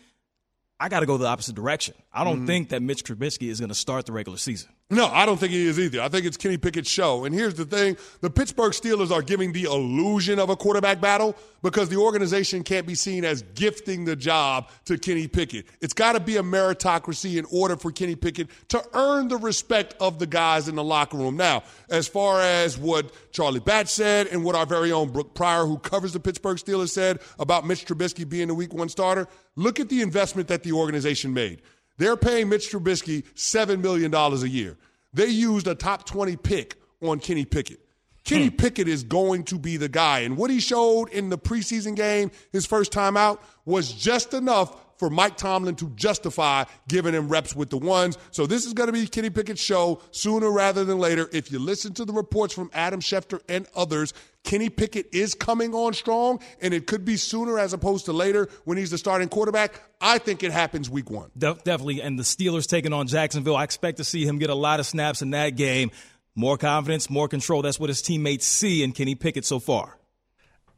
[0.80, 1.96] I got to go the opposite direction.
[2.14, 2.46] I don't mm-hmm.
[2.46, 4.70] think that Mitch Trubisky is going to start the regular season.
[4.92, 6.02] No, I don't think he is either.
[6.02, 7.26] I think it's Kenny Pickett's show.
[7.26, 11.36] And here's the thing the Pittsburgh Steelers are giving the illusion of a quarterback battle
[11.62, 15.68] because the organization can't be seen as gifting the job to Kenny Pickett.
[15.80, 19.94] It's got to be a meritocracy in order for Kenny Pickett to earn the respect
[20.00, 21.38] of the guys in the locker room.
[21.38, 21.62] Now,
[21.92, 25.78] as far as what Charlie Batch said and what our very own Brooke Pryor, who
[25.78, 29.90] covers the Pittsburgh Steelers, said about Mitch Trubisky being the week one starter, look at
[29.90, 31.62] the investment that the organization made.
[32.00, 34.78] They're paying Mitch Trubisky $7 million a year.
[35.14, 37.80] They used a top 20 pick on Kenny Pickett.
[38.24, 38.56] Kenny Hmm.
[38.56, 40.20] Pickett is going to be the guy.
[40.20, 44.76] And what he showed in the preseason game, his first time out, was just enough
[45.00, 48.18] for Mike Tomlin to justify giving him reps with the ones.
[48.32, 51.30] So this is going to be Kenny Pickett's show sooner rather than later.
[51.32, 55.74] If you listen to the reports from Adam Schefter and others, Kenny Pickett is coming
[55.74, 59.30] on strong, and it could be sooner as opposed to later when he's the starting
[59.30, 59.82] quarterback.
[60.02, 61.32] I think it happens week one.
[61.38, 62.02] De- definitely.
[62.02, 64.86] And the Steelers taking on Jacksonville, I expect to see him get a lot of
[64.86, 65.92] snaps in that game.
[66.36, 67.62] More confidence, more control.
[67.62, 69.99] That's what his teammates see in Kenny Pickett so far.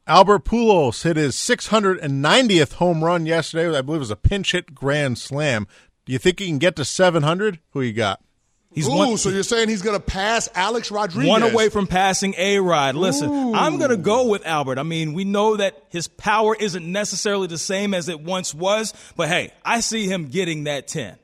[0.06, 3.76] Albert Pujols hit his 690th home run yesterday.
[3.76, 5.66] I believe it was a pinch hit grand slam.
[6.04, 7.60] Do you think he can get to 700?
[7.70, 8.20] Who you got?
[8.74, 11.28] He's Ooh, one- so you're saying he's going to pass Alex Rodriguez?
[11.28, 12.94] One away from passing A Rod.
[12.94, 13.54] Listen, Ooh.
[13.54, 14.78] I'm going to go with Albert.
[14.78, 18.94] I mean, we know that his power isn't necessarily the same as it once was,
[19.14, 21.16] but hey, I see him getting that 10.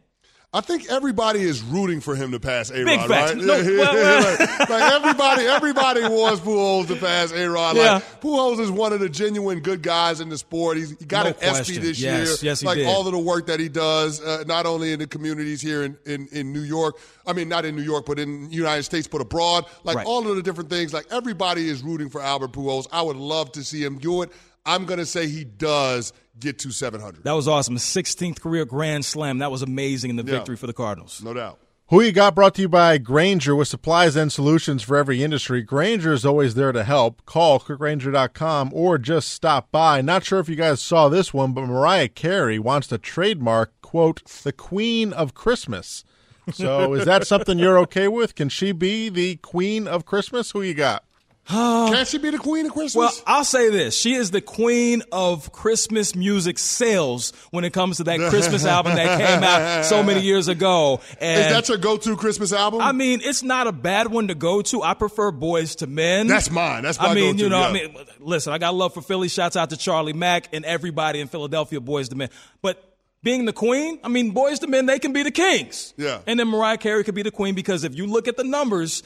[0.51, 3.36] I think everybody is rooting for him to pass A Rod, right?
[3.36, 7.76] No, well, like, like everybody, everybody wants Pujols to pass A Rod.
[7.76, 7.92] Yeah.
[7.94, 10.78] Like Pujols is one of the genuine good guys in the sport.
[10.78, 11.82] He's, he got No an question.
[11.82, 12.51] this Yes, year.
[12.53, 12.86] yes, he like did.
[12.86, 15.99] all of the work that he does, uh, not only in the communities here in,
[16.07, 16.99] in, in New York.
[17.26, 19.66] I mean, not in New York, but in the United States, but abroad.
[19.84, 20.07] Like Right.
[20.07, 20.94] all of the different things.
[20.94, 22.86] Like everybody is rooting for Albert Pujols.
[22.90, 24.32] I would love to see him do it.
[24.64, 27.24] I'm going to say he does get to 700.
[27.24, 27.74] That was awesome.
[27.74, 29.39] His 16th career Grand Slam.
[29.39, 30.39] That was amazing in the Yeah.
[30.39, 31.20] victory for the Cardinals.
[31.22, 31.59] No doubt.
[31.91, 35.62] Who you got brought to you by Grainger with supplies and solutions for every industry.
[35.62, 37.24] Grainger is always there to help.
[37.24, 40.03] Call clickgrainger.com or just stop by.
[40.03, 44.22] Not sure if you guys saw this one, but Mariah Carey wants to trademark, quote,
[44.43, 46.05] the Queen of Christmas.
[46.53, 48.34] So is that something you're okay with?
[48.34, 50.51] Can she be the Queen of Christmas?
[50.51, 51.05] Who you got?
[51.49, 52.94] Can she be the queen of Christmas?
[52.94, 53.96] Well, I'll say this.
[53.96, 58.94] She is the queen of Christmas music sales when it comes to that Christmas album
[58.96, 61.01] that came out so many years ago.
[61.20, 62.80] And is that your go-to Christmas album?
[62.82, 64.82] I mean, it's not a bad one to go to.
[64.82, 66.26] I prefer Boyz II Men.
[66.26, 66.82] That's mine.
[66.82, 69.28] That's my I mean, go-to, you know, I mean, listen, I got love for Philly.
[69.28, 72.30] Shouts out to Charlie Mack and everybody in Philadelphia, Boyz II Men.
[72.61, 72.84] But
[73.22, 75.94] being the queen, I mean, Boyz II Men, they can be the kings.
[75.96, 76.20] Yeah.
[76.26, 79.03] And then Mariah Carey could be the queen because if you look at the numbers,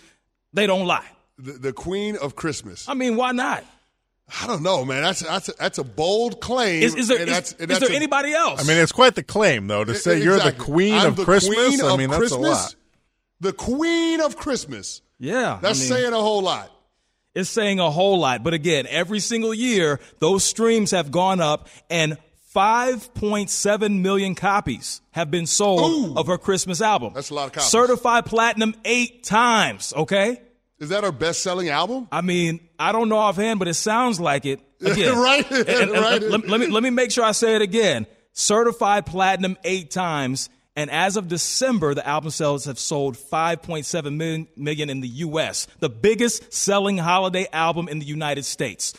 [0.53, 1.07] they don't lie.
[1.43, 2.89] The, the queen of Christmas.
[2.89, 3.65] I mean, why not?
[4.43, 5.03] I don't know, man.
[5.03, 6.83] That's that's a, that's a bold claim.
[6.83, 8.65] Is, is there, and is- that's, and is that's there a- anybody else?
[8.65, 10.65] I mean, it's quite the claim, though, to say you're the Exactly.
[10.65, 11.55] Queen I'm of the Christmas.
[11.57, 12.41] queen I of mean, that's Christmas?
[12.41, 12.75] a lot.
[13.41, 15.03] The queen of Christmas.
[15.19, 15.59] yeah.
[15.61, 16.71] That's I mean, saying a whole lot.
[17.35, 18.43] It's saying a whole lot.
[18.45, 22.17] But again, every single year, those streams have gone up and
[22.55, 27.13] 5.7 million copies have been sold of her Christmas album.
[27.15, 27.71] That's a lot of copies.
[27.71, 30.41] Certified platinum eight times, okay?
[30.83, 32.09] Is that our best-selling album?
[32.11, 34.59] I mean, I don't know offhand, but it sounds like it.
[34.85, 36.21] Again, Right, and- and- and right.
[36.21, 38.05] Let, let me let me make sure I say it again.
[38.33, 44.49] Certified platinum eight times, and as of December, the album sales have sold 5.7 million,
[44.57, 48.93] million in the U.S., the biggest selling holiday album in the United States.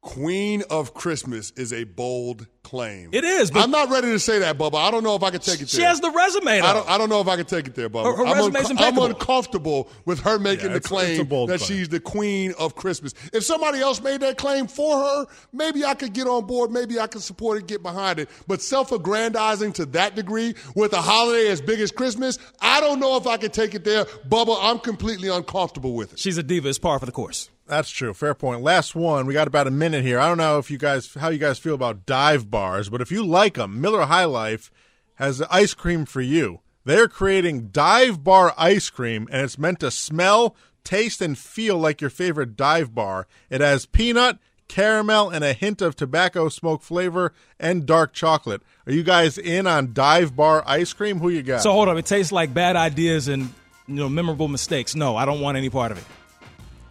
[0.00, 3.10] Queen of Christmas is a bold claim.
[3.12, 4.76] It is, but- I'm not ready to say that, Bubba.
[4.76, 5.86] I don't know if I can take it She there.
[5.86, 6.60] She has the resume.
[6.60, 8.04] I don't, I don't know if I can take it there, Bubba.
[8.04, 11.46] Her- her I'm, resume's I'm uncomfortable with her making Yeah, the it's- it's a claim
[11.48, 11.78] that claim.
[11.78, 13.12] she's the queen of Christmas.
[13.32, 16.70] If somebody else made that claim for her, maybe I could get on board.
[16.70, 18.28] Maybe I could support it, get behind it.
[18.46, 23.16] But self-aggrandizing to that degree with a holiday as big as Christmas, I don't know
[23.16, 24.56] if I can take it there, Bubba.
[24.60, 26.18] I'm completely uncomfortable with it.
[26.20, 26.68] She's a diva.
[26.68, 27.50] It's par for the course.
[27.68, 28.14] That's true.
[28.14, 28.62] Fair point.
[28.62, 29.26] Last one.
[29.26, 30.18] We got about a minute here.
[30.18, 33.12] I don't know if you guys how you guys feel about dive bars, but if
[33.12, 34.70] you like them, Miller High Life
[35.16, 36.60] has ice cream for you.
[36.84, 42.00] They're creating dive bar ice cream, and it's meant to smell, taste, and feel like
[42.00, 43.26] your favorite dive bar.
[43.50, 44.38] It has peanut,
[44.68, 48.62] caramel, and a hint of tobacco smoke flavor and dark chocolate.
[48.86, 51.18] Are you guys in on dive bar ice cream?
[51.18, 51.60] Who you got?
[51.60, 51.98] So hold on.
[51.98, 53.52] It tastes like bad ideas and
[53.86, 54.94] you know memorable mistakes.
[54.94, 56.04] No, I don't want any part of it.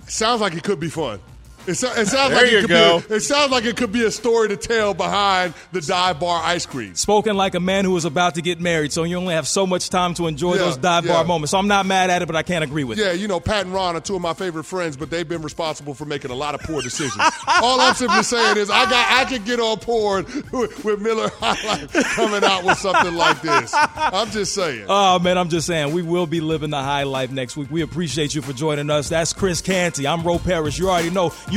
[0.08, 1.20] Sounds like it could be fun.
[1.68, 3.00] It, so, it sounds There like you it could go.
[3.02, 6.20] Be a, it sounds like it could be a story to tell behind the dive
[6.20, 6.96] bar ice cream.
[6.96, 9.68] Spoken like a man who is about to get married, so you only have so
[9.68, 11.14] much time to enjoy Yeah, those dive yeah.
[11.14, 11.52] bar moments.
[11.52, 13.02] So I'm not mad at it, but I can't agree with it.
[13.06, 15.42] Yeah, you know, Pat and Ron are two of my favorite friends, but they've been
[15.42, 17.22] responsible for making a lot of poor decisions.
[17.62, 21.30] All I'm simply saying is I got I can get on board with, with Miller
[21.36, 23.74] High Life coming out with something like this.
[23.76, 24.86] I'm just saying.
[24.88, 27.70] Oh man, I'm just saying we will be living the high life next week.
[27.70, 29.10] We appreciate you for joining us.
[29.10, 30.08] That's Chris Canty.
[30.08, 30.80] I'm Ro Parrish.
[30.80, 31.57] You already know you